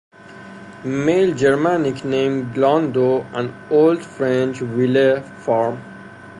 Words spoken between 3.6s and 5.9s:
old French "ville" "farm".